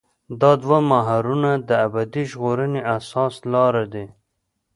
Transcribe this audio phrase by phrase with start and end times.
[0.41, 4.05] دا دوه محورونه د ابدي ژغورنې اساسي لاره دي.